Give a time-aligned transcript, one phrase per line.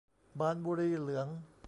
[0.39, 1.27] บานบุรีเหลือง